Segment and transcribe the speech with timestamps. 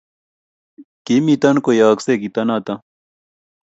[1.05, 2.73] kimito koyooksei kito noto